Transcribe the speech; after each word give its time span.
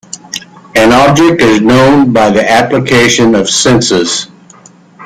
An 0.75 0.91
object 0.93 1.41
is 1.43 1.61
known 1.61 2.11
by 2.11 2.31
the 2.31 2.43
application 2.43 3.35
of 3.35 3.47
senses. 3.47 4.29